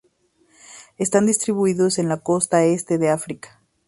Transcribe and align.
Están 0.97 1.27
distribuidos 1.27 1.99
en 1.99 2.09
la 2.09 2.17
costa 2.21 2.63
este 2.65 2.97
de 2.97 3.11
África. 3.11 3.59